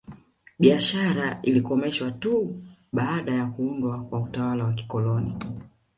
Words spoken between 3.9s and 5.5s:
kwa utawala wa kikoloni